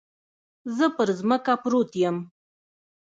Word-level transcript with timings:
زه 0.75 0.85
پر 0.95 1.07
ځمکه 1.19 1.53
پروت 1.63 1.91
يم. 2.03 2.17